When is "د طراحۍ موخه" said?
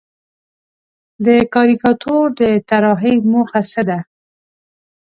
2.39-3.61